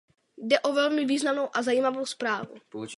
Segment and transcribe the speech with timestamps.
[0.37, 2.55] Jde o velmi významnou a zajímavou zprávu.